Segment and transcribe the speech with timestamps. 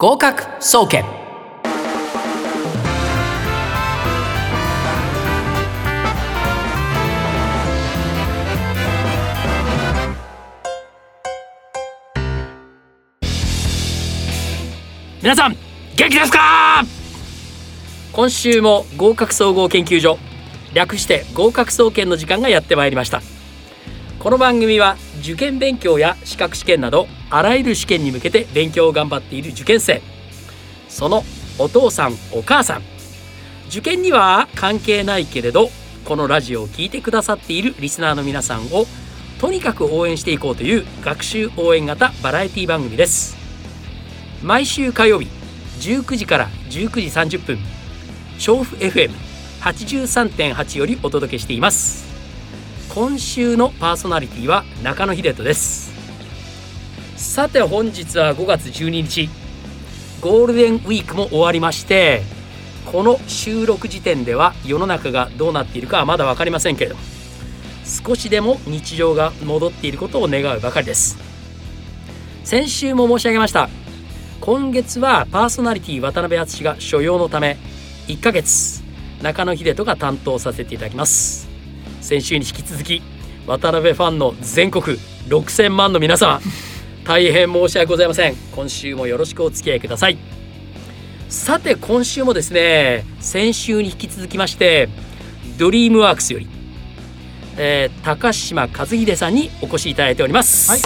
[0.00, 1.04] 合格総研。
[15.20, 15.56] 皆さん
[15.96, 16.84] 元気ですか？
[18.12, 20.16] 今週も合格総合研究所
[20.74, 23.20] 略して合格総研の時間がやってまいりました。
[24.20, 30.02] この番組は受験勉強や資格試験などあらゆる試験に向けて勉強を頑張っている受験生。
[30.88, 31.24] その
[31.58, 32.82] お父さんお母さん。
[33.68, 35.68] 受験には関係ないけれど
[36.04, 38.86] このラジオを聴いてくださっているリスナーの皆さんを
[39.40, 43.36] とにかく応援していこうという学習応援型バラエティ番組です。
[44.42, 45.28] 毎週火曜日
[45.80, 47.58] 19時から19時30分
[48.38, 52.06] 調布 FM83.8 よりお届けしています。
[52.94, 55.97] 今週のパーソナリティは中野秀人です。
[57.18, 59.28] さて本日は5月12日
[60.20, 62.22] ゴールデンウィークも終わりまして
[62.86, 67.02] この収録時点では世の中がどうなっているかはまだ分かりませんけれども
[67.84, 71.16] 少しでも日常が戻っていることを願うばかりです。
[72.44, 73.68] 先週も申し上げました。
[74.40, 77.56] 今月はパーソナリティ渡辺敦が所用のため
[78.06, 78.82] 1ヶ月
[79.22, 81.48] 中野秀人が担当させていただきます。
[82.00, 83.02] 先週に引き続き
[83.46, 86.40] 渡辺ファンの全国6000万の皆様
[87.08, 88.34] 大変申し訳ございません。
[88.54, 90.18] 今週もよろしくお付き合いください。
[91.30, 94.90] さて今週もですね先週に引き続きまして
[95.56, 96.46] ドリームワークスより、
[97.56, 100.70] えー、高島和秀さんにお越しいただいております。
[100.70, 100.80] はい。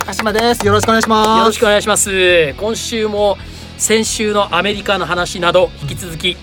[0.00, 0.66] 高島です。
[0.66, 1.38] よろしくお願いします。
[1.38, 2.54] よろしくお願いします。
[2.58, 3.38] 今週も
[3.78, 6.36] 先週のアメリカの話など引き続き、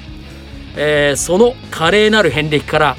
[0.76, 2.98] えー、その華麗なる遍歴から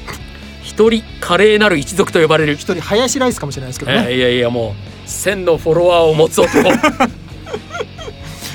[0.63, 6.71] 一人華麗なる一族と呼ばれる一人林ライスかもしれないですけどね、えー、いやいやもう1000のフォロワーを持つ男。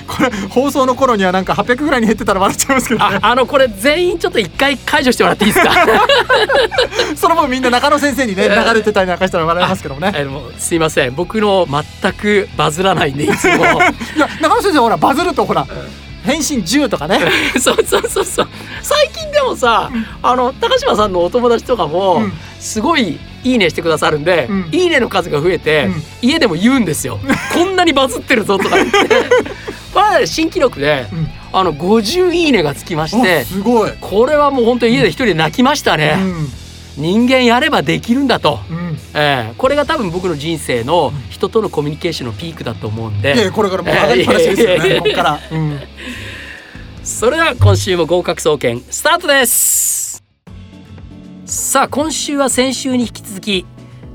[0.07, 5.73] これ放送の頃にはなんか800ぐらいに減ってたら笑っちゃいますけど、ね、あのこれ全員ちょっと一回解除してもらっていいですか？
[7.17, 10.13] その分みんな中野先生にね流れてたりなんかしたら笑いますけどもね。
[10.15, 11.15] えもすいません。
[11.15, 11.67] 僕の
[12.01, 17.19] 全くバズらないんでいつもいや中野先生ほらバズるとほら、うん返信10とかね。
[17.61, 18.47] そうそうそうそう。
[18.81, 22.23] 最近でもさ、うん、あの高島さんのお友達とかも、
[22.59, 27.19] すごいいいねしてくださるんで、うん、いいねの数が増えて、うん、家でも言うんですよ。
[27.53, 28.95] こんなにバズってるぞとか言って。
[30.25, 33.91] 新記録で、うん、あの50いいねがつきましてすごい。
[33.99, 36.17] これはもう本当に家で一人で泣きましたね、
[36.97, 45.79] 人間やればできるんだと、うん、えー、これが多分僕の人生の人とのコミュニケーションのピークだと思うんで、これからもう上がりっぱなしですよね、ここから、うん、
[47.03, 50.24] それでは今週も合格総研スタートです
[51.45, 53.67] さあ今週は先週に引き続き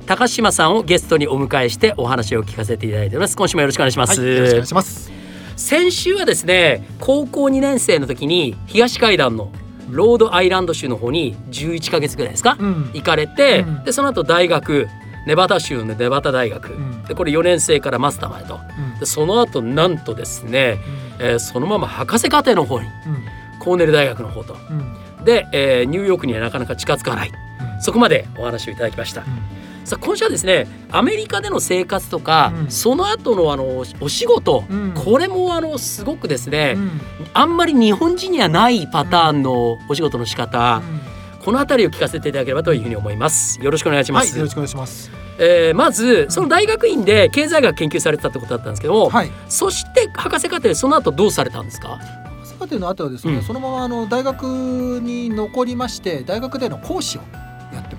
[0.04, 3.36] 高島さんをゲストにお迎えしてお話を聞かせていただいております。
[3.36, 5.12] 今週もよろしくお願いします、はい、よろしくお願いします。
[5.56, 9.52] 先週はですね高校2年生の時に東海岸の
[9.90, 14.88] ロードアイランド州の方に11か月ぐらいですか、うん、行かれて、うん、でその後大学
[15.26, 18.58] ネバダ州のネバダ大学、うん、でこれ4年生からマスターまでと、
[18.98, 20.78] でその後なんとですね、
[21.20, 22.88] えー、そのまま博士課程の方に、
[23.60, 24.56] コーネル大学の方と、
[25.24, 27.32] で、えー、ニューヨークにはなかなか近づかない、
[27.80, 29.24] そこまでお話をいただきました。
[29.84, 37.00] さあ今週はですねアメリカでの生活とか、うん、その後のあのお仕事、うん、これもあのすごくですね、うん、
[37.32, 40.82] あんまり日本人にはないパターンのお仕事の仕方、
[41.42, 43.60] この辺りを聞かせていただければというふうに思います。
[43.62, 45.10] よろしくお願いします、はい、よろしくお願いします。
[45.38, 51.98] えー、まずその大学院で経済学研究されてたってことだったんですけども、はい、そして博士課程その後どうされたんですか？
[52.60, 54.42] 博士課程の後はですね、うん、そのままあの大学
[55.02, 57.22] に残りまして大学での講師を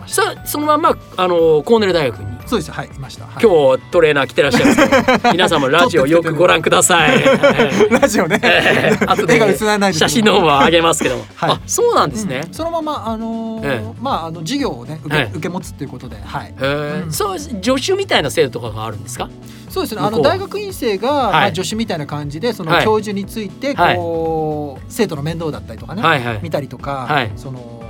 [0.02, 0.24] ました。
[0.24, 2.32] さあそのままあのコーネル大学に。
[2.52, 7.24] そうですはいいました、はい、今日トレーナー来てらっしゃる 皆さんもラジオよくご覧ください。
[7.90, 19.30] ラジオね、えー、後で写真の方は上げますけども、はい、あそうなんですね、うん、そのままあのーえー、まああの授業をね受け,、受け持つっていうことではい、うん、そう助手みたいな制度とかがあるんですか？
[19.70, 20.02] そうですね。
[20.02, 27.81] あの大学院生が、まあ、助手みたいな感じでその教授についてこう、生徒の面倒だったりとかね、はいはい、見たりとか、はい、その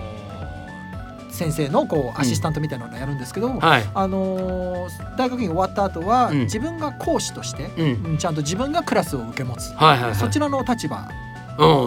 [1.41, 11.09] 先生のこうアシスタントみたいなのをやるんですけど、うんはい、あのー、大学院終わった後は、自分が講師として、うん、ちゃんと自分がクラスを受け持つ、はいはいはい、そちらの立場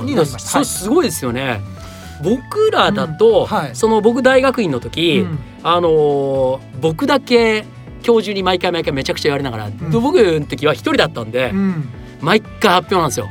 [0.05, 0.59] になりました。
[0.59, 1.61] うん、すごいですよね。
[2.23, 5.27] 僕らだと、はい、その僕大学院の時、
[5.62, 7.65] あのー、僕だけ
[8.03, 11.53] 教授に毎回毎回めちゃくちゃ言われながら、僕の時は一人だったんで、
[12.21, 13.29] 毎回発表なんですよ。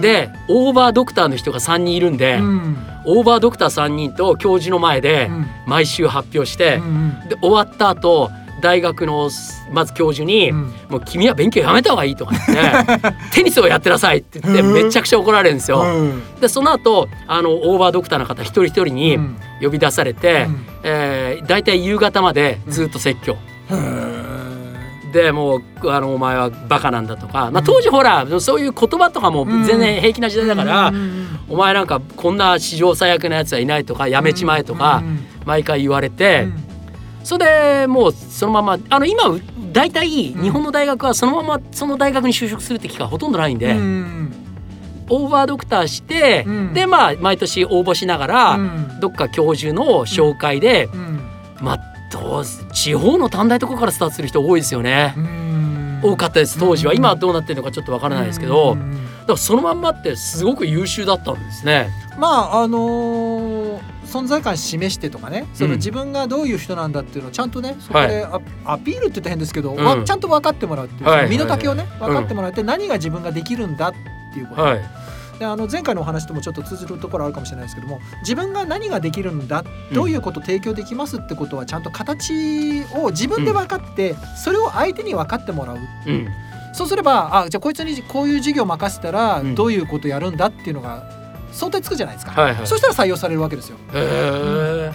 [0.00, 5.30] でオーバードクターの人が3人いるんで、うん、オーバードクター3人と教授の前で
[5.66, 6.84] 毎週発表して、うん
[7.22, 8.30] うん、で終わった後
[8.60, 9.30] 大学の
[9.72, 15.80] まず教授に、うん、もう君は勉強やめた方がいいとか言って テニスをやってなさいって言ってめちゃくちゃ怒られるんですよ。
[15.80, 19.18] うん、でその後あのオーバードクターの方一人一人に
[19.62, 23.36] 呼び出されて、うん、えー、大体夕方までずっと説教。
[25.12, 30.92] でもうあのお前はバカなんだとか、まあ、当時ほら、そういう言葉とかも全然平気な時代だから、
[31.50, 35.02] お前なんかこんな史上最悪なやつはいないとかやめちまえとか
[35.44, 36.48] 毎回言われて。
[37.22, 39.24] それでもうそのままあの今
[39.72, 44.32] 大体日本の大学はそのままその大学に就職するって機会ほとんどないんで、うん、
[45.08, 50.88] オーバードクターして、うん、でまあ毎年応募しながら、うん、どっか教授の紹介で、
[51.60, 51.80] まあ
[52.10, 55.14] どう地方の短大とかからスタートする人多いですよね。
[56.02, 56.58] 多かったです。
[56.58, 56.94] 当時は。
[56.94, 58.86] 今はどうなってるのかちょっとわからないですけど、だか
[59.28, 61.90] らそのまんまってすごく優秀だったんですね。
[62.18, 65.46] まああのー存在感示してとかね。
[65.54, 68.26] その自分がどういう人なんだっていうのをちゃんとねそこで
[68.64, 73.92] ア,、ピールって言ったら変ですけど、うん、ちゃんと分かってもらうっていう、身の丈をね分かってもらって何が自分ができるんだっ
[74.32, 74.80] ていうこと、はい、
[75.40, 85.78] であの前回のお話ともちょっと通じるところあるかもしれないですけども自分が何ができるんだどういうことを提供できますってことはちゃんと形を自分で分かって、それを相手に分かってもらう。
[86.06, 86.28] うん。
[86.74, 91.04] そうすればあじゃあこいつにこういう授業を任せたらどういうことやるんだっていうのが
[91.52, 93.78] 想定つくじゃないですか、はいはい、そしたら採用されるわけですよ。
[93.92, 94.92] へ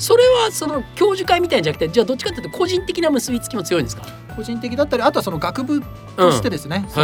[0.00, 4.02] それはその教授会みたいじゃなくてじゃあどっちかというと個人的な結びつきも強いんですか？
[4.34, 5.82] 個人的だったりあとはその学部
[6.16, 6.90] としてですね、う。
[6.90, 6.94] ん、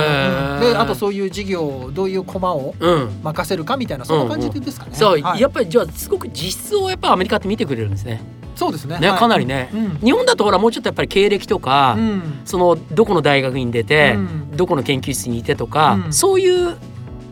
[0.61, 2.75] であとそういう授業どういう駒を
[3.23, 4.93] 任せるかみたいな、そんな感じですかね。
[4.95, 8.23] そう、はい、やっぱりじゃあすごく実質をやっぱアメリカって見てくれるんですね。
[8.55, 8.99] そうですね。
[8.99, 16.77] ね、かなりね、うん、日本だとほらもうちょっとやっぱり経歴とか、うん、そのどこの大学に出て、うん、どこの研究室にいてとか、そういう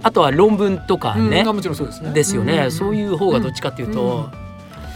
[0.02, 2.10] あとは論文とかね、もちろんそうですね。
[2.10, 4.28] ですよね、そういう方がどっちかっていうと、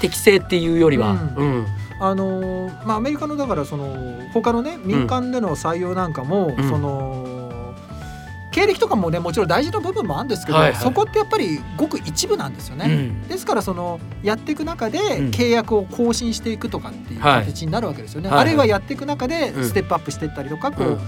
[0.00, 1.12] 適正っていうよりは。
[1.12, 1.66] うん。
[2.00, 7.74] あのまあ、アメリカのだからその他のね民間での採用なんかも、うん、その
[8.52, 12.86] 経歴とかもねもちろん大事な部分もあるんですけど、はいはい、そこってやっぱりごく一部なんですよね。
[12.86, 18.28] うん、ですからそのやっていく中で契約を更新していくとかっていう形になるわけですよね。
[18.28, 21.00] はい、あるいはやっていく中でステップアップしていったりとかこう、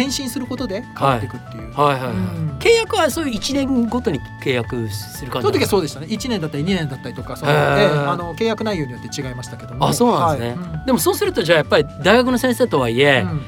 [0.00, 6.06] 転身することで変わっていくっていう、はい、はいはい、うん、契約はそういう1年ごとに契約する感じその時はそうでしたね。
[6.06, 9.88] 1年だったり2年だったりとかその、えー、あの契約内容によって違いましたけども。
[9.88, 13.40] あそうなんですね、はい、でもそうするとじゃあやっぱり大学の先生とはいえ、うん、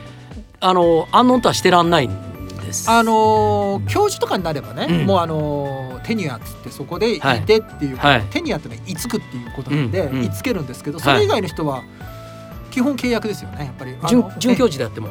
[0.61, 2.11] あの安穏とはしてらんないん
[2.61, 2.91] です。
[2.91, 11.83] あの教授とかになればね、うん、もうあのテニアっつってそこでいてっていう、はい、テニアってねいつくっていうことなんで、うん、いつけるんですけどそれ以外の人は
[12.71, 13.97] 基本契約ですよねやっぱり。
[14.09, 15.09] 准准教授であっても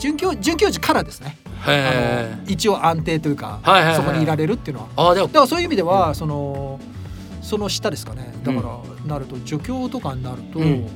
[0.00, 1.36] 准教准教授からですね。
[1.64, 3.60] あの一応安定というか、
[3.94, 5.10] そこにいられるっていうのは。
[5.10, 6.80] あだからそういう意味では、うん、その
[7.42, 8.32] その下ですかね。
[8.42, 10.88] だから、なると助教とかになると、うん、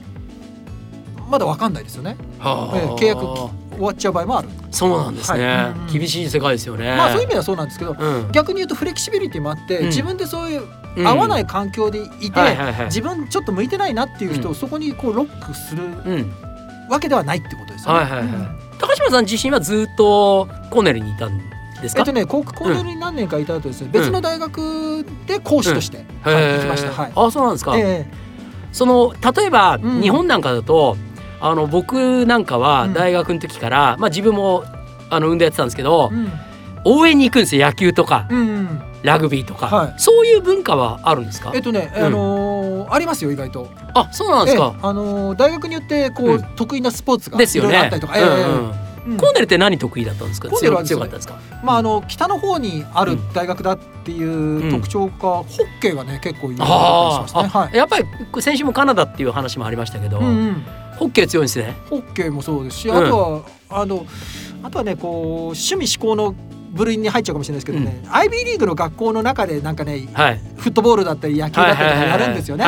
[1.29, 4.49] まだ分かんないですよね、はあ、えー、契約終わっちゃう場合もある。
[4.71, 6.97] そうなんですね、はい、厳しい世界ですよね。
[6.97, 10.63] まあそういう意味ではそうなんですけど、うん、逆に言うとフレキシビリティもあって、自分でそういう
[11.07, 12.41] 合わない環境でいて、
[12.87, 15.83] 自分ちょっと向いてないなっていう人をそこにこうロックする
[16.89, 18.01] わけではないってことですよね。
[18.01, 18.25] はいはいは
[18.61, 21.39] い高島さん自身はずっとコーネルにいたん
[21.83, 22.01] ですか？
[22.01, 28.15] えっとねコーネルに何年かいた後ですね、うん、別の大学で講師として入ってきました、うん、はい、あそうなんですか、えー、
[28.73, 30.97] その例えば、日本なんかだと
[31.41, 34.65] あの僕なんかは大学の時から、まあ自分も
[35.11, 36.11] あの運動やってたんですけど、
[36.85, 37.67] 応援に行くんですよ。
[37.67, 41.53] 野球とか、うんうん、ラグビーとか、はい、そういう文化はあるんですか？
[41.55, 42.44] えっとね、あのー、
[42.95, 43.69] ありますよ意外と。
[43.95, 50.49] あそうなんですか、あのー、大学によってこう、うん、得意なスポーツがいろいろあったりとか、ね、えーうん、コーネルって何得意だったんですか？
[50.49, 51.17] コーネルは強かった。
[51.17, 51.39] ですか？
[51.63, 57.61] まああの北の方にある大学だっていう特徴か、ホッケーがね結構有名だったりしますね。
[57.61, 58.07] はい、やっぱり
[58.43, 60.65] 先週もカナダっていう話もありましたけど、うんうん、
[60.97, 61.77] ホッケー強いんですね。
[61.91, 64.07] ホッケーもそうですし、あとは、あの
[64.63, 65.13] あとはねこう
[65.49, 66.35] 趣味思考の
[66.75, 72.65] 部類に入っちゃうかもしれないですけどね、うん、IB リーグの学校の中でなんかね、はい、フットボールだったり野球だったりやるんですよね。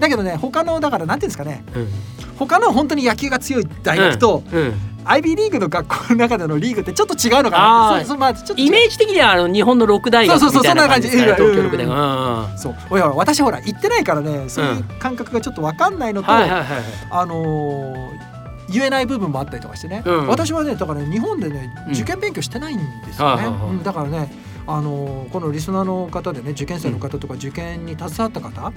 [0.00, 1.88] だけどね他のだからなんていうんですかね、うん、
[2.36, 7.96] 他の本当に野球が強い大学と、うん、IB リーグの学校の中でのリーグってちょっと違うのかな。
[7.96, 11.10] ってそうまあ、ちょっとイメージ的にはあの日本の六大学みたいな感じ。
[11.10, 12.76] ですね東京六大学、そう。
[12.90, 18.31] おや私ほら行ってないからねそういう感覚がちょっと分かんないのと、あのー
[18.72, 24.32] 言えない部分もあったりとかしてね、うん、私はねだから、ね、日本でね受験勉強してないんですよね、うん、だからね
[24.66, 28.72] あのこのリスナーの方でね受験生の方とか受験に携わった方、っ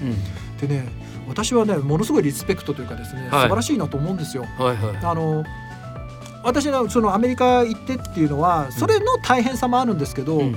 [0.60, 0.88] てね
[1.28, 4.46] 私はねものすごいリスペクトというかですね、はい、素晴らしいなと思うんですよ。
[4.58, 5.44] はいはい、あの
[6.44, 10.56] 私のそのアメリカ行ってっていうのはそれの大変さもあるんですけど、うん、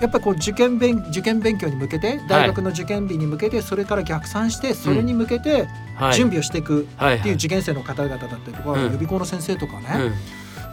[0.00, 5.68] やっぱりこう受験勉受験勉強に向けて大学の受験日に向けてそれから逆算してそれに向けて
[6.14, 6.86] 準備をしていくっ
[7.22, 10.12] ていう受験生の方々だったりとか、予備校の先生とかね、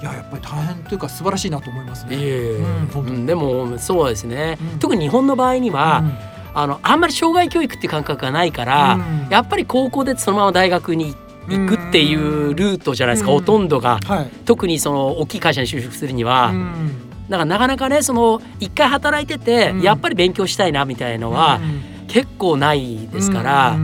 [0.02, 2.16] いややっぱり大変というか素晴らしいなと思いますね。
[2.16, 6.04] うん、でもそうですね、特に日本の場合には、
[6.54, 11.16] あのあんまり障害教育っていう感覚がないから、やっぱり高校でそのまま大学に
[11.50, 16.54] 行くっていうルートじゃないですか、ほとんどが、はい、特にその大きい会社に就職するには。
[17.30, 21.60] だからなかなかねその一回働いてて、やっぱり勉強したいなみたいのは、
[22.08, 23.78] 結構ないですから。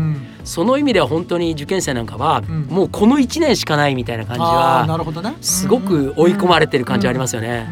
[0.46, 4.86] その意味では本当に受験生なんかは、もうこの1年しかないみたいな感じは
[5.40, 7.66] すごく追い込まれてる感じありますよね。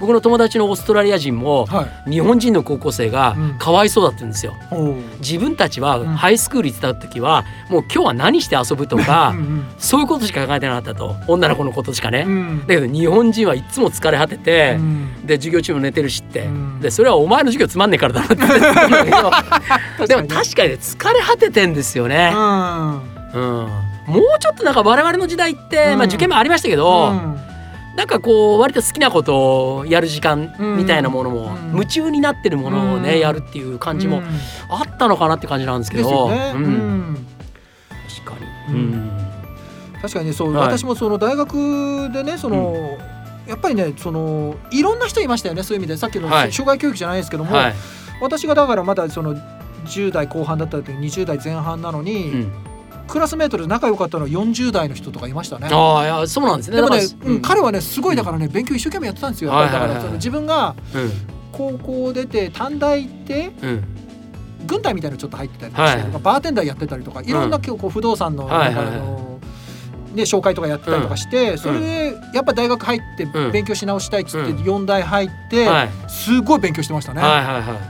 [0.00, 1.66] 僕の友達のオーストラリア人も、
[2.08, 4.88] 日本人の高校生がかわいそうだったんですよ、う。
[4.90, 9.34] ん、自分たちはハイスクール行ってた時はもう今日は何して遊ぶとか
[9.78, 11.16] そういうことしか考えてなかったと。
[11.26, 16.48] 女の子のことしかね、うん、だけど日本人はいつも疲れ果てて、うん、で授業中も寝てるしって、
[16.80, 18.36] でそれはお前の授業つまんねえからだなって。
[20.06, 22.32] でも確かにね疲れ果ててんですよね。
[22.34, 23.68] うん。
[24.08, 27.12] もうちょっとなんか我々の時代って、まあ、受験もありましたけど、
[27.98, 34.22] なんかこう割と好きなことをやる時間みたいなものも、夢中になってるものをね、やるっていう感じも
[34.70, 36.30] あったのかなって感じなんですけど。
[36.30, 36.52] ね。
[36.54, 37.26] うん、
[38.24, 39.10] 確かに、うん、
[40.00, 42.96] 確かにねそう、はい、私もその大学でねその、
[43.48, 45.96] やっぱりねそのいろんな人いましたよねそういう意味で。
[45.96, 47.74] さっきの障害教育じゃないですけども、はい、
[48.20, 49.34] 私がだからまだその
[49.86, 52.67] 10代後半だった時20代前半なのに、うん
[53.08, 55.68] クラスメートで仲良かったのは40代の人とかいましたね。
[55.72, 56.76] ああいやそうなんですね。
[56.76, 59.50] でもね、うん、彼はねすごいだからね、勉強一生懸命やってたんですよ。
[59.50, 60.76] だからその自分が
[61.52, 63.50] 高校出て短大行って、
[64.66, 69.40] 軍隊みたいなのちょっと入ってたりとかして、バーテンダーやってたりとかいろんな今日こう不動産のなんかあの
[70.14, 75.68] で紹介とかやってたりとかして、それでやっぱ大学入って勉強し直したいっつって4大入って、
[76.08, 77.22] すごい勉強してましたね。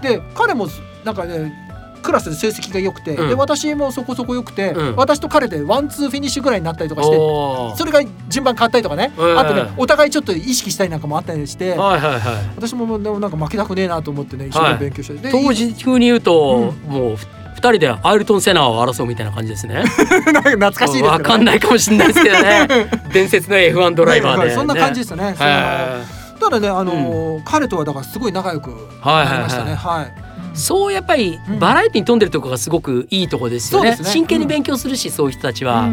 [0.03, 0.69] で彼も
[1.05, 1.68] なんかね
[1.99, 17.17] クラスで成績が良くて、うん、で私もそこそこ良くて、うん、私と彼でワンツーフィニッシュぐらいになったりとかしてそれが順番変わったりとかね、あとねお互いちょっと意識したりなんかもあったりして、はいはいはい、私もでもなんか負けたくねえなと思ってね一生懸命勉強して、はい、当時風に言うと、もう
[17.59, 19.83] 二人でアイルトン・セナを争うみたいな感じですね。
[19.89, 21.09] 懐かしいですね。
[21.09, 22.69] わかんないかもしれないですけどね。
[23.13, 25.35] 伝説の F1 ドライバーで、ね、そんな感じですね。
[25.37, 29.75] ただね、あのーうん、彼とはだからすごい仲良くなりましたね。
[29.75, 30.05] はい、はい。
[30.05, 30.28] はい
[30.59, 33.91] そうやっぱりバラエティーに富んでるところがすごくいいところですよね。
[33.91, 33.99] ね。
[34.03, 35.89] 真剣に勉強するし、そういう人たちは、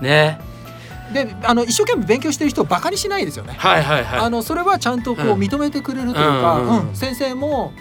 [0.00, 0.38] ね。
[1.12, 3.54] であの一生懸命勉強してる人をバカにしないですよね。
[3.58, 4.20] はいはいはい。
[4.20, 7.72] あのそれはちゃんとこう認めてくれるというか、うん先生も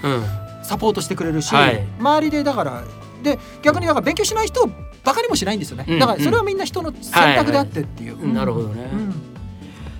[0.63, 2.83] サポートしてくれるし、はい、周りでだから
[3.23, 4.69] で逆にだから勉強しない人を
[5.03, 5.99] バカにもしないんですよね。
[5.99, 8.33] だからそれはみんな人の選択であってっていう。
[8.33, 8.89] なるほどね。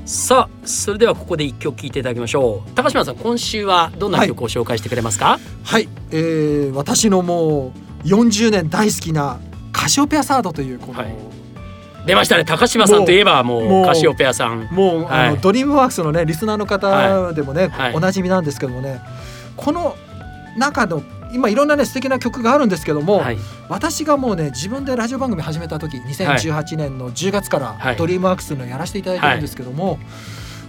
[0.10, 2.72] さあそれではここで一曲聴いていただきましょう。
[2.72, 5.38] 高島さん今週はどんな曲を紹介してくれますか？
[5.64, 7.74] はい、えー、私のも
[8.04, 9.40] う40年大好きな
[9.72, 11.16] カシオペアサードというこの、はい、
[12.08, 12.44] 出ましたね。
[12.44, 14.68] 高島さんといえばもうカシオペアさん。
[14.72, 19.02] もう、はい、あのドリームワークスのねリスナーの方でもね、はい、おなじみなんですけどもね
[19.56, 19.96] この
[20.58, 23.38] 中の今いろんなね素敵な曲があるんですけども、はい、
[23.70, 29.98] 私がもうね自分でラジオ番組始めた時2018年の10月から、ドリームワークスのやらせていただいてるんですけども、はい、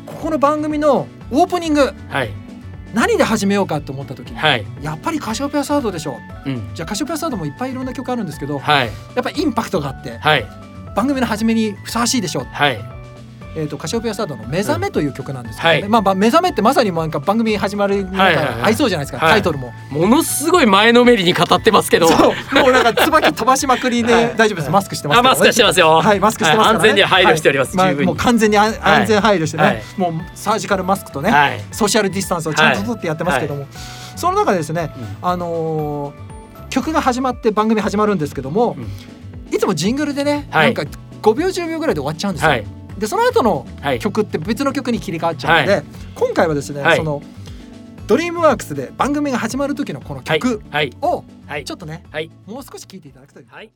[0.07, 2.31] ここの番組のオープニング、はい、
[2.95, 4.37] 何で始めようかと思った時に、
[4.83, 10.21] やっぱりカシオペアサードでしょう、うん、じゃあカシオペアサードもいっぱいいろんな曲あるんですけど、やっぱりインパクトがあって、
[10.95, 12.47] 番組の初めにふさわしいでしょう、
[13.57, 15.83] えーと、カシオペアサードの「目覚め」という曲なんですけどね、うん。
[15.93, 19.25] はい、まあ、目覚めってまさになんか番組始まるなんか合いそうじゃないですか、はい。
[19.25, 22.09] はいはい、タイトルも、ものすごい前のめりに語ってますけど。
[22.09, 26.01] もうなんか椿飛ばしまくりで、ね、大丈夫ですマスクしてます、ね、マスクしてますよ。
[26.01, 28.75] はいマスクしてます、ね、安全に配慮しております、まあ、もう完全に安
[29.07, 33.67] 全配慮してね、もうサージカルマスクとね、ソーシャルディスタンスをちゃんと取ってやってますけども、
[34.17, 34.93] その中でですね、
[35.23, 40.83] うん、あのー、曲が始まって番組始まるんですけども、うん、いつもジングルでね、なんか
[41.23, 42.53] 5秒10秒ぐらいで終わっちゃうんですよ、
[42.99, 43.67] でその後の
[43.99, 47.23] 曲って別の曲に切り替わっちゃうので、はい、今回はですね、はい、その
[48.07, 50.63] ドリームワークスで番組が始まる時のこの曲
[51.01, 51.25] を
[51.65, 53.71] ちょっとね、はい、もう少し聞いていただくという、はい、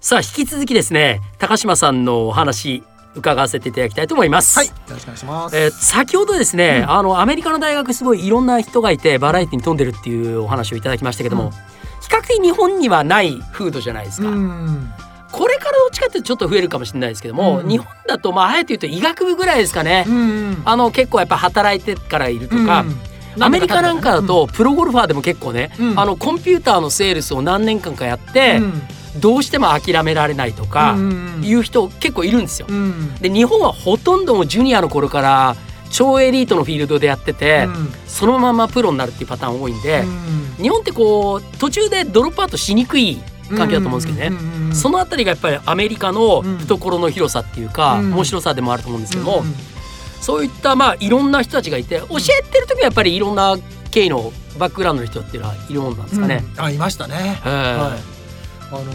[0.00, 2.82] さあ引き続きですね高島さんのお話
[3.14, 4.58] 伺わせていただきたいと思います。
[4.58, 5.56] はい、よろしくお願いします。
[5.56, 11.58] えー、先ほどですね、うん、あのアメリカの大学すごいいろんな人がいてバラエティに富んでるっていうお話をいただきましたけども、うん、比
[12.10, 14.28] 較的日本にはない風土じゃないですか。
[14.28, 14.90] うん
[15.32, 22.84] これからどっちかってちょっと増えるかもしれないですけども、うん、日本だとまああえて言うと医学部ぐらいですかね、うん、あの結構やっぱ働いてからいるとか。
[23.36, 28.60] うん、アメリカなんかだとプロゴルファーでも結構ね、あのコンピューターのセールスを何年間かやって、
[29.20, 30.96] どうしても諦められないとか
[31.42, 32.68] いう人結構いるんですよ。
[33.20, 35.56] で日本はほとんどもジュニアの頃から
[35.90, 37.68] 超エリートのフィールドでやってて、
[38.06, 40.04] そのままプロになるっていうパターン多いんで、
[40.60, 43.18] 日本ってこう途中でドロップアウトしにくい
[43.56, 44.36] 関係だと思うんですけどね、
[44.72, 49.44] その辺りがやっぱりアメリカの懐の広さっていうか、面白さでもあると思うんですけども、
[50.20, 53.56] そういったまあいろんな人たちがいて教えてる時はやっぱりいろんな
[53.90, 56.44] 経緯のバックグラウンドの人っていうのはいるもんなんですかね。
[56.56, 57.14] あいましたね。
[57.14, 58.04] はい、
[58.70, 58.86] あのうん。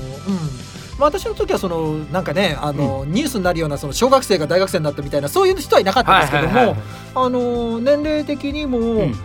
[0.99, 6.75] まあ、私の時はそのなんかねあの、うん、ニュースになるようなその小学生が大学生になったみたいなそういう人はいなかったんですけども、
[7.15, 9.15] あの年齢的にも、うん、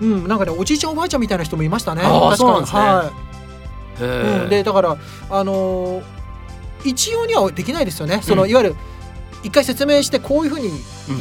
[0.00, 2.02] うん、なんかねおじいちゃんおばあちゃんみたいな人もいましたね。
[2.02, 3.29] 確かに、ね、はい。
[4.06, 4.96] うん、でだから
[5.30, 6.02] あの
[6.84, 8.20] 一様にはできないですよね。
[8.22, 8.76] その、いわゆる
[9.42, 10.70] 一回説明してこういうふうに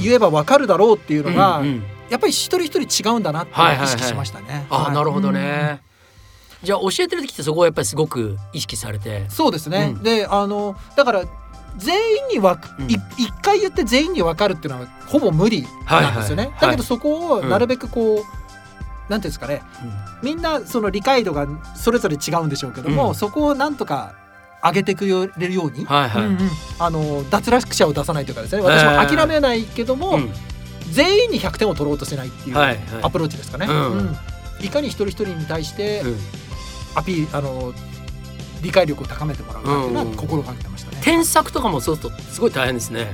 [0.02, 1.62] 言えばわかるだろうっていうのが、
[2.10, 3.52] やっぱり一人一人違うんだなって
[3.84, 4.46] 意識しましたね。
[4.46, 4.68] はいはい。
[4.70, 5.82] はい、あ、なるほどね。
[6.64, 9.26] じゃあ教えてる時ってそこはやっぱりすごく意識されて。
[9.30, 11.24] そうですね、うん、であのだから
[11.78, 13.00] 全員にわうん、一
[13.42, 18.24] 回言って全員に分かるっていうのはほぼ無理なんですよね、はいはい、だけどそこをなるべくこう、うん、
[19.10, 19.62] なんていうんですかね、
[20.22, 24.16] うん、みんなその理解度がそれぞれ違うんでしょうけども、そこをなんとか
[24.64, 25.06] 上げてく
[25.38, 26.26] れるように、はいはい。
[26.26, 26.40] うんうん、
[26.80, 28.62] あの脱落者を出さないというかですね。
[28.62, 30.20] 私も諦めないけども、
[30.92, 32.58] 全員に100点を取ろうとしないっていう
[33.02, 33.68] アプローチですかね。
[34.62, 36.04] いかに一人一人に対して
[36.96, 37.74] アピールあの
[38.62, 40.98] 理解力を高めてもらうかっていうのは心がけてましたね。
[41.02, 43.12] 添削とかもそうするとすごい大変ですね。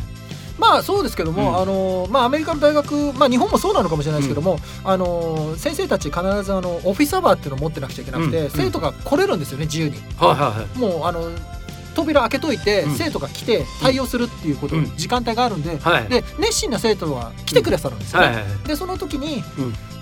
[0.57, 9.97] まあそうですけども、うん、あのまあアメリカの大学、まあ日本もそうなのかもしれないですけども、うん、あの先生たち必ずあのオフィスアワーっていうのを持ってなくちゃいけなくて、うん、生徒が来れるんですよね自由に。
[10.17, 11.29] はいはいはい、もうあの
[11.93, 18.27] 扉開けといて、生徒が来て対応するっていうこと、時間帯があるんではい、で熱心な生徒は来てくれてたんですよね。
[18.27, 19.43] はいはいはい、でその時に、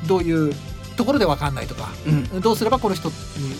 [0.07, 0.55] どういう
[0.95, 3.15] ところで分かんないとか、うん、どうすればこの人に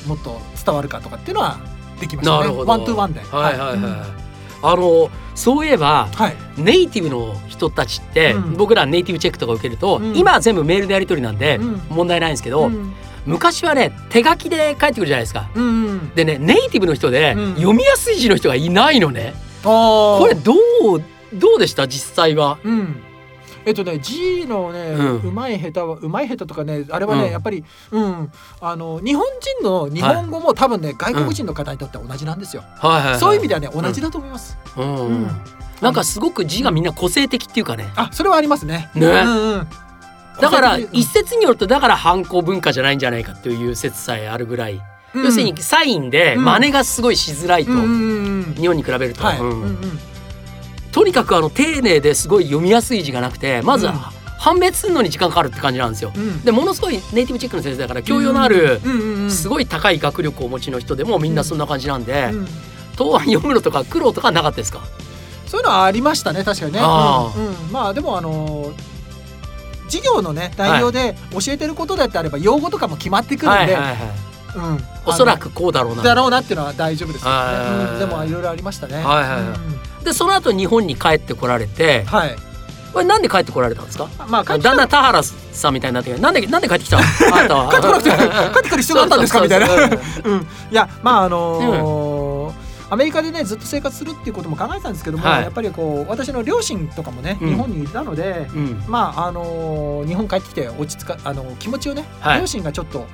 [0.07, 1.59] もっと伝わるかとかっていうのは
[1.99, 2.63] できましたね。
[2.65, 3.19] ワントゥーワンで。
[3.19, 4.22] はいはいはい、はい
[4.63, 12.71] あのそういえば、はい、ネイティブの人たちって、うん、僕らネイティブチェックとか受けると、うん、今は全部メールでやり取りなんで、問題ないんですけど、
[13.25, 15.49] 昔はね手書きで返ってくるじゃないですか。
[15.53, 19.33] うんうん、でねネイティブの人で、読みやすい字の人がいないのね。
[19.63, 20.57] これどう
[21.33, 21.87] どうでした？
[21.87, 22.57] 実際は。
[22.63, 23.03] うん
[23.65, 24.91] えっとね G のね、
[25.23, 28.31] うまい下手はうまい下手とかねあれはね、やっぱりうん。
[28.61, 29.25] あの日本
[29.59, 32.63] 人の日本語も多分ね、外国人の方にとっては同じなんですよ。
[32.77, 34.57] はいそういう意味ではね同じだと思います。
[34.77, 35.27] うん。
[35.81, 37.91] なんかすごく字がみんな個性的っていうかね。
[37.95, 38.89] あそれはありますね。
[38.95, 39.07] ね。
[39.07, 39.67] うんうん
[40.39, 44.81] だから一説によるとだから反抗文化じゃないんじゃないかという説さえあるぐらい、
[45.13, 49.23] 要するにサインで真似がすごいしづらいと、日本に比べると。
[50.93, 53.87] はいうんうんとにかくあの丁寧ですごい読みやすい字がなくてまず、
[54.37, 56.11] 判別するのに時間かかるって感じなんですよ。
[56.15, 58.79] うん、でものすごいネイティブチェックの先生だから教養のある
[59.31, 62.47] すごい高い学力をお持ちの人でもみんなそんな感じなんで、うん、
[62.95, 64.81] 答案読むのとか苦労とかなかったですか？
[65.47, 66.79] そういうのはありましたね確かにね。
[66.81, 68.73] あうん、まあでもあのー
[69.87, 73.77] 授業のね内容で教えてることだってあれば用語とかも決まってくるんで、
[74.55, 76.03] うん、おそらくこうだろうな。
[76.03, 77.39] だろうなっていうのは大丈夫ですよね、
[77.93, 78.95] うん、でもいろいろありましたね。
[78.95, 79.41] はいはいはい、
[79.99, 80.03] うん。
[80.03, 82.35] でその後日本に帰ってこられて、はい、
[82.93, 84.07] これなんで帰ってこられたんですか？
[84.27, 86.97] まあ、だんだん田原さんみたいになってなんでなんで帰ってきた？
[86.97, 87.03] の。
[87.35, 87.71] あなたは。
[87.71, 88.09] 帰ってこなくて
[88.53, 89.41] 帰ってくる必要があったんですか？
[89.41, 89.67] みたいな。
[90.25, 92.63] うん、いやまああのーうん。
[92.89, 103.07] アメリカでねずっと生活するっていうことも考えてたんですけども、はい、やっぱりこう私の両親とかもね、うん、日本にいたので、うん、まああのー、日本帰ってきて落ち着かあの気持ちをね、はい、両親がちょっと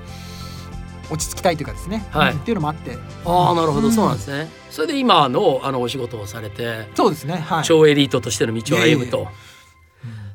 [1.11, 2.97] 落ち着きたいというかですね、はい、っていうのもあって。
[3.25, 4.49] ああなるほど、そうなんですね。
[4.69, 9.27] それで今のあのお仕事をされてそうですね、はい、超エリートとしての道を歩むと。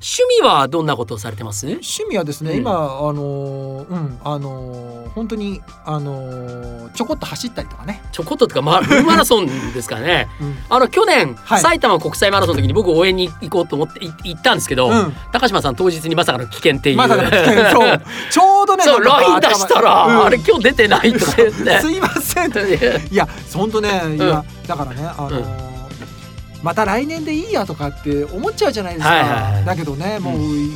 [0.06, 1.64] 趣味はどんなことをされてます？
[1.66, 2.76] 趣味はですね、うん、今あ
[3.10, 8.02] のうんあの本当にあのちょこっと走ったりとかね。
[8.12, 17.18] ちょこっととかマフルマラソンですかね、うん、あの去年、はい、埼玉国際マラソンの時に僕応援に行こうと思って行ったんですけど、うん、高島さん当日にまさかの危険っていう、ま、そう
[18.30, 21.80] ちょうそう LINE 出したら、あれ今日出てないとか言って。
[21.82, 22.52] すいません
[23.10, 23.28] いや。
[23.52, 25.74] 本当ねいや、だからねあの
[26.64, 30.72] また来年でいいやとかって思っちゃうじゃないですか、はいはいはい、だけどねもう、うん、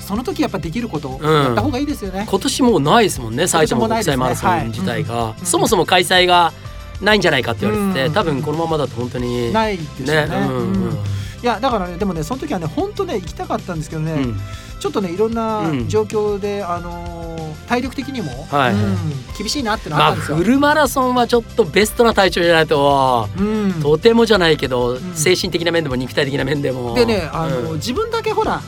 [0.00, 6.54] その時やっぱできることやった方がいいですよね、うん、今年もうないですもんね埼玉国際マラソン自体が、はい、そもそも開催が
[7.02, 10.46] ないんじゃないかって言われてて、うん、多分このままだと本当にないですよね、ね。
[10.46, 10.98] うん、
[11.42, 14.16] いやだからねでもねその時はね本当ね行きたかったんですけどね、
[14.80, 18.74] ちょっとねいろんな状況で、あの体力的にも、はい。
[18.74, 18.96] うん、
[19.36, 26.94] 厳しいなってのあったんですよ、まあ、フルマラソンはちょっとベストな体調じゃないと、うん、とてもじゃないけど、うん、精神的な面でも肉体的な面でも。
[26.94, 28.60] でねあの、自分だけほら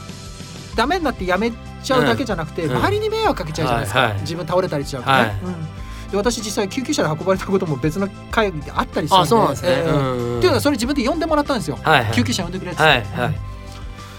[0.75, 1.51] ダメになってやめ
[1.83, 5.78] ちゃうだけじゃなくて、周りに迷惑かけちゃうじゃないですか、自分倒れたりしちゃうとね、はい
[6.11, 9.23] で私実際救急車で運ばれたことも別の会議であったりするんで。
[9.23, 13.35] あそうなんですね、えー、っていうのはそれ自分で呼んでもらったんですよ、はいはい、救急車呼んでくれって、はいはい、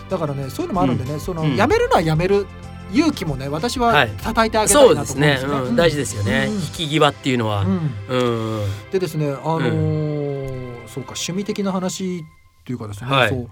[0.09, 2.46] だからねそういうのもあるんでね、そのやめるのはやめる
[2.92, 5.38] 勇気もね私は叩いてあげたいなと思ね。
[5.40, 7.62] そうですね、うん、大事ですよね、引き際っていうのは。
[7.62, 8.90] うん。
[8.90, 13.48] でですねあのー、そうか趣味的な話っていうかですね、はい、そう。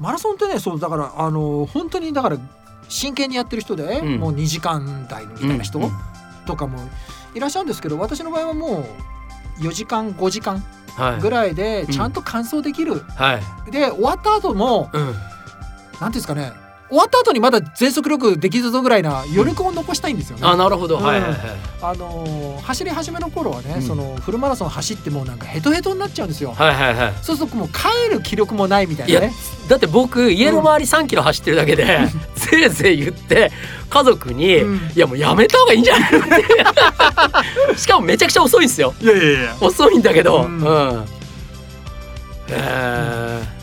[0.00, 2.38] マラソンってねそうだからあのー、本当にだから
[2.88, 5.78] 真剣にやってる人で、もう2時間台みたいな人
[6.46, 6.78] とかも
[7.34, 8.88] いらっしゃるんですけど私の場合はも
[9.58, 10.62] う4時間5時間
[11.20, 15.22] ぐらいでちゃんと完走できる、はい、で終わった後も、うん、なんてい
[16.02, 16.52] うんですかね
[16.88, 20.46] 終わった後にまだ全速力できるぞぐらいな余力を残したいんですよね。
[20.46, 21.38] あなるほど、はいはいはい、
[21.82, 26.52] あのー、走り始めの頃はね、うん、そのフルマラソン走ってもうなんかヘトヘトになっちゃうんですよ。
[26.52, 29.32] はいはいはい、そうするともう帰る気力もないみたいなね。
[29.68, 33.52] だって僕家の周り3キロ走ってるだけで、うん、 ぜいぜい言って
[33.90, 36.44] 家族に、うん、いやもうやめた方がいいんじゃないのって。
[37.76, 38.94] しかもめちゃくちゃ遅いんですよ。
[39.00, 39.56] いやいやいや。
[39.60, 40.44] 遅いんだけど。
[40.44, 40.68] うん、だ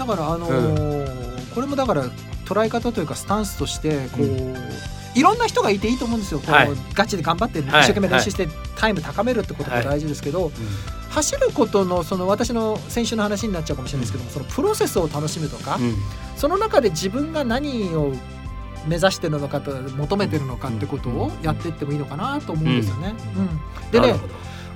[0.05, 2.05] からあのー、これもだから
[2.45, 4.55] 捉え方というかスタンスとしてこう、うん、
[5.15, 10.51] いろんな人がいていいと思うんですよ、はい、ガチで頑張って一生懸命練習してタイム高めるってことが大事ですけど、はい
[11.15, 15.79] 走ることのその私の先週の話になっちゃうかもしれないですけども、そのプロセスを楽しむとか、
[16.35, 18.13] その中で自分が何を
[18.85, 23.15] 目指してるのかと求めてるのかってことをやっていってもいいのかなと思うんですよね。
[23.37, 23.91] うん。
[23.91, 24.15] でね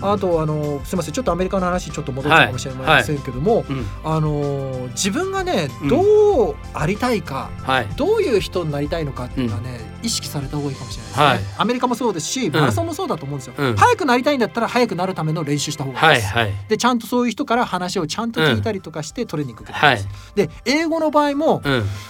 [0.02, 3.64] あとあのすみませんちょっとアメリカの話ちょっと戻っちゃうかもしれませんけども、はい。
[3.64, 7.50] はいうん、あの自分がねどうありたいか、
[7.90, 21.62] うん、どういう人になりたいのかっていうのはね、意識された方がいいかもしれないですね、はい、アメリカもそうですしマラソンもそうだと思うんですよ、うん、早くなりたいんだったら早くなるための練習した方がいいです、はいはい、でちゃんとそういう人から話をちゃんと聞いたりとかしてトレーニング受けてます、で英語の場合も、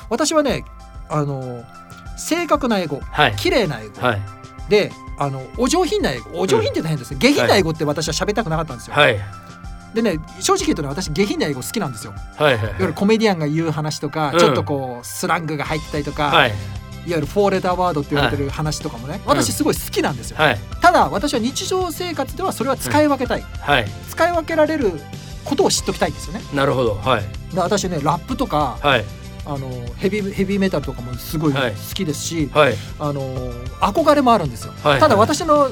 [0.10, 0.63] 私はね
[1.10, 1.63] あの
[2.17, 3.93] 正確な英語、はい、綺麗な英語、
[4.70, 9.20] であのお上品な英語お上品って大変ですね、下品な英語って私は喋りたくなかったんですよ、はい、
[9.94, 12.66] でね正直言うとね私下品な英語好きなんですよ、はいはい、い。
[12.68, 16.52] わゆるコメディアンが言う話とか、うん、ちょっとこうスラングが入ってたりとか、はい、い。
[16.52, 16.58] わ
[17.06, 24.92] ゆるフォーレターワードって言われてる話とかもね、私すごい好きなんですよ、はい、ただ私は日常生活ではそれは使い分けたい、はい、使い分けられる
[25.44, 26.42] ことを知っておきたいんですよね。
[26.54, 26.96] なるほど。
[26.96, 27.24] はい。
[27.56, 29.06] 私ねラップとか、はい
[29.50, 31.60] あのヘビヘビーメタルとかもすごい好
[31.96, 35.70] きですし、はい、あの憧れもあるんですよ、はい、ただ私の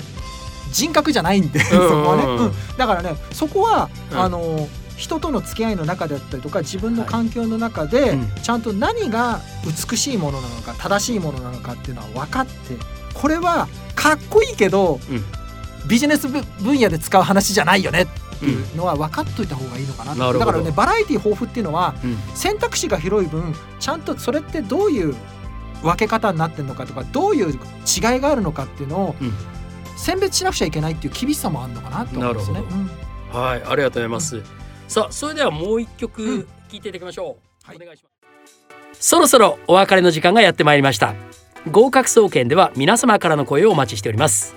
[0.72, 12.52] 人格じゃないんで、そこはね、うん、だからねそこは、あの人との付き合いの中だったりとか自分の環境の中で、ちゃんと何が美しいものなのか正しいものなのかっていうのは分かって
[13.13, 15.00] これはかっこいいけど、
[15.88, 18.08] ビジネス分野で使う話じゃないよねっ
[18.39, 25.15] ていうのは分かっといた方がいいのかな、うん、だからねバラエティ豊富っていうのは、うん、選択肢が広い分ちゃんとそれってどういう
[25.84, 27.58] 分け方になってるのかとかどういう違い
[28.19, 29.15] があるのかっていうのを、
[29.95, 32.63] 選別しなくちゃいけないっていう厳しさもあるのかなと思いますね。
[33.32, 34.41] はいありがとうございます。
[34.88, 37.67] さあそれではもう一曲聞いていただきましょう。
[37.67, 39.08] はい、お願いします。
[39.08, 41.13] そろそろお別れの時間がやってまいりました。
[41.71, 44.56] 合格総研では皆様からの声をお待ちしております。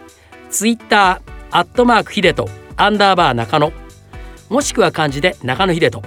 [0.50, 2.48] ツイッターアットマークヒデト
[2.80, 3.74] アンダーバー中野。
[4.48, 6.02] もしくは漢字で中野秀人。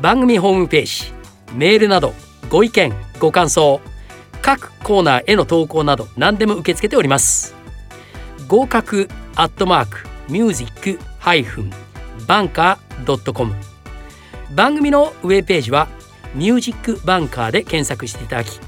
[0.00, 1.12] 番組ホームページ
[1.54, 2.12] メールなど
[2.50, 3.80] ご意見ご感想
[4.42, 7.54] 各コーナーへの投稿など何でも受け付けております。
[8.48, 11.70] 合格アットマークミュージックハイフン
[12.26, 13.54] バンカードットコム。
[14.56, 15.86] 番組のウェブページは
[16.34, 18.58] ミュージックバンカーで検索していただき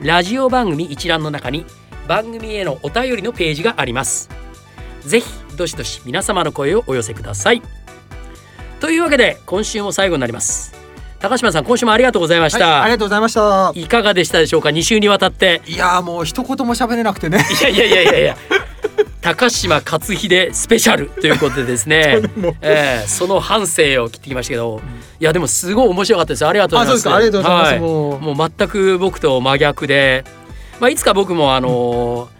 [0.00, 1.66] ラジオ番組一覧の中に
[2.06, 4.30] 番組へのお便りのページがあります。
[5.00, 7.60] ぜひどしどし皆様の声をお寄せください。
[8.80, 10.72] というわけで今週も最後になります。
[11.18, 13.72] 高島さん今週もありがとうございました、はい、ありがとうございました。
[13.74, 15.62] いかがでしたでしょうか？2週にわたって。
[15.66, 17.44] いやもう一言も喋れなくてね。
[17.60, 18.36] いやいやいやいやいや。
[19.20, 22.20] 高島克秀スペシャルということでですね、
[22.62, 24.82] えー、その反省を切ってきましたけど、うん、い
[25.18, 27.10] やでもすごい面白かったですありがとうございます。
[27.10, 28.52] ありがとうございます、はい、もう。
[28.56, 30.24] 全く僕と真逆で。
[30.78, 32.37] まあいつか僕もあのーうん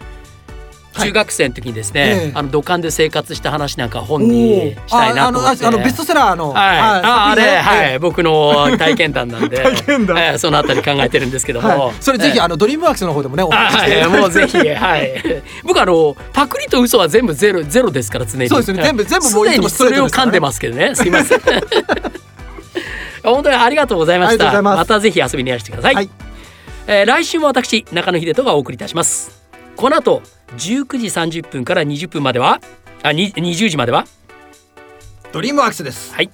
[0.99, 5.65] 中学生の時にですね、はい、あの土管で生活した話なんか本にしたいなと思って。
[5.65, 9.59] あのベストセラーの、はい、ああれ、はい、僕の体験談なんで。
[9.63, 13.71] はい、そのあたり考えてるんですけども、それぜひ、あのドリームワークスの方でもねお願い。
[13.71, 15.43] して、もうぜひはい。
[15.63, 18.49] 僕あのパクリと嘘は全部ゼロゼロですから常に。
[18.49, 18.83] そうですね。
[18.83, 20.95] 全部全部もうすでにそれを噛んでますけどね。
[20.95, 21.41] すいません。
[23.23, 24.61] 本当にありがとうございました。
[24.61, 26.09] またぜひ遊びにいらしてください、はい、
[26.87, 29.43] えー、来週も私中野秀人がお送りいたします。
[29.75, 30.21] この後
[30.57, 31.07] 19時
[31.41, 32.59] 30分から20分までは
[33.03, 34.05] あ20時までは？
[35.31, 36.13] ドリームワークスです。
[36.13, 36.31] はい、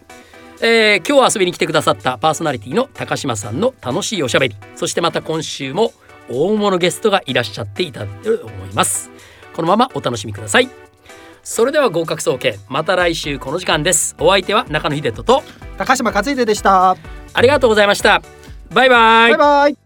[0.62, 4.56] えー、今日遊びに来てくださったパーソナリティの高島さんの楽しいおしゃべり。
[4.76, 5.94] そしてまた今週も
[6.30, 9.12] 大物ゲストがいらっしゃっていただけると思います。
[9.54, 10.70] このままお楽しみください。
[11.44, 14.16] それでは合格総研また来週この時間です。
[14.20, 15.44] お相手は中野秀人と
[15.78, 16.96] 高島和秀でした。
[17.34, 18.22] ありがとうございました。
[18.72, 19.32] バイバイ。
[19.32, 19.85] バイバイ